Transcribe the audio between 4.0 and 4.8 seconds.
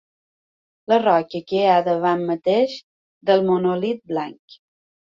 blanc.